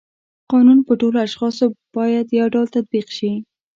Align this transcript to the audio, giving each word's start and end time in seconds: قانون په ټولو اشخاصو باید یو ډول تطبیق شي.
قانون 0.51 0.79
په 0.87 0.93
ټولو 1.01 1.17
اشخاصو 1.27 1.65
باید 1.95 2.35
یو 2.39 2.47
ډول 2.53 2.67
تطبیق 2.75 3.07
شي. 3.17 3.31